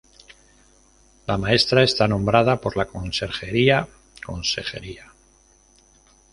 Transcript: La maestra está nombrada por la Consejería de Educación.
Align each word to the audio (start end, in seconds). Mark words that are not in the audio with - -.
La 1.27 1.37
maestra 1.37 1.83
está 1.83 2.07
nombrada 2.07 2.59
por 2.59 2.75
la 2.75 2.87
Consejería 2.87 3.81
de 3.81 3.81
Educación. 4.33 5.07